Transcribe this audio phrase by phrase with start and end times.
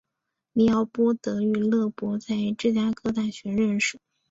[0.53, 3.99] 李奥波德与勒伯在芝加哥大学认识。